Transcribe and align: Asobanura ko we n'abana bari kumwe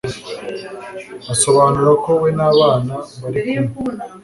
Asobanura 1.33 1.91
ko 2.03 2.09
we 2.21 2.29
n'abana 2.37 2.93
bari 3.21 3.41
kumwe 3.71 3.93